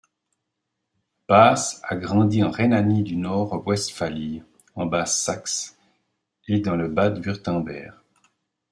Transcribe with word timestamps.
Basse 1.29 1.79
a 1.83 1.93
grandi 1.95 2.43
en 2.43 2.49
Rhénanie 2.49 3.03
du 3.03 3.15
Nord-Westphalie, 3.17 4.41
en 4.73 4.87
Basse-Saxe 4.87 5.77
et 6.47 6.59
dans 6.59 6.75
le 6.75 6.87
Bade-Wurtemberg. 6.87 7.93